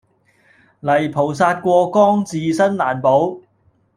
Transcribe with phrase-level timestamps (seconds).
[0.79, 3.37] 泥菩薩過江自身難保